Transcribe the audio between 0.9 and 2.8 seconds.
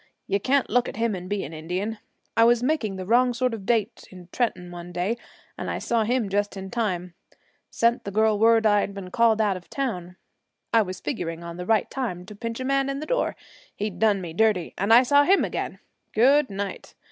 him and be an Indian. I was